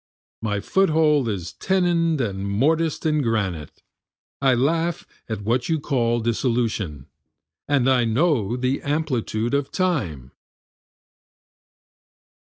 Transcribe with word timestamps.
My 0.41 0.61
foothold 0.61 1.29
is 1.29 1.53
tenon'd 1.53 2.21
and 2.21 2.47
mortis'd 2.49 3.05
in 3.05 3.21
granite, 3.21 3.83
I 4.41 4.55
laugh 4.55 5.05
at 5.29 5.43
what 5.43 5.69
you 5.69 5.79
call 5.79 6.21
dissolution, 6.21 7.05
And 7.67 7.87
I 7.87 8.03
know 8.05 8.57
the 8.57 8.81
amplitude 8.81 9.53
of 9.53 9.71
time. 9.71 10.31